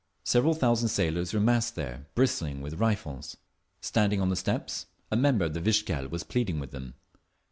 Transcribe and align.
Several 0.23 0.55
thousand 0.55 0.87
sailors 0.87 1.31
were 1.31 1.39
massed 1.39 1.75
there, 1.75 2.07
bristling 2.15 2.59
with 2.63 2.79
rifles. 2.79 3.37
Standing 3.81 4.19
on 4.19 4.29
the 4.29 4.35
steps, 4.35 4.87
a 5.11 5.15
member 5.15 5.45
of 5.45 5.53
the 5.53 5.61
Vikzhel 5.61 6.09
was 6.09 6.23
pleading 6.23 6.59
with 6.59 6.71
them. 6.71 6.95